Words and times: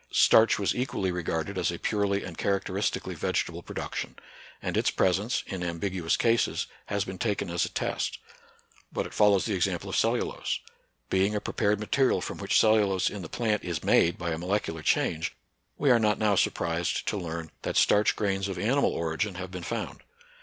Starch 0.11 0.57
was 0.57 0.73
equally 0.73 1.11
regarded 1.11 1.59
as 1.59 1.69
a 1.71 1.77
purely 1.77 2.23
and 2.23 2.35
charac 2.35 2.63
teristically 2.63 3.15
vegetable 3.15 3.61
production; 3.61 4.15
and 4.59 4.75
its 4.75 4.89
pres 4.89 5.19
ence, 5.19 5.43
in 5.45 5.61
ambiguous 5.63 6.17
cases, 6.17 6.65
has 6.87 7.05
been 7.05 7.19
taken 7.19 7.51
as 7.51 7.65
a 7.65 7.69
test. 7.69 8.17
But 8.91 9.05
it 9.05 9.13
follows 9.13 9.45
the 9.45 9.53
example 9.53 9.91
of 9.91 9.95
cellulose. 9.95 10.59
Being 11.11 11.35
a 11.35 11.39
prepared 11.39 11.79
material 11.79 12.19
from 12.19 12.39
which 12.39 12.59
cellulose 12.59 13.03
16 13.09 13.21
NATURAL 13.21 13.29
SCIENCE 13.29 13.37
AND 13.37 13.39
RELIGION. 13.39 13.59
•i 13.59 13.59
in 13.59 13.59
the 13.59 13.83
plant 13.83 13.99
is 13.99 14.17
made 14.17 14.17
by 14.17 14.31
a 14.31 14.37
molecular 14.39 14.81
change, 14.81 15.35
we 15.77 15.91
are 15.91 15.99
not 15.99 16.17
now 16.17 16.33
surprised 16.33 17.07
to 17.07 17.17
learn 17.17 17.51
that 17.61 17.77
starch 17.77 18.15
grains 18.15 18.47
of 18.47 18.57
animal 18.57 18.89
origin 18.93 19.35
have 19.35 19.51
been 19.51 19.61
found. 19.61 20.01